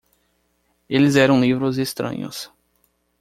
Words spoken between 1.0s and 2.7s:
eram livros estranhos.